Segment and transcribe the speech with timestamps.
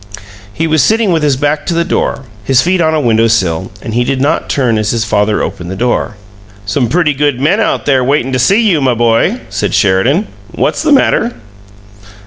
[0.51, 3.71] He was sitting with his back to the door, his feet on a window sill,
[3.83, 6.15] and he did not turn as his father opened the door.
[6.65, 10.25] "Some pretty good men out there waitin' to see you, my boy," said Sheridan.
[10.53, 11.35] "What's the matter?"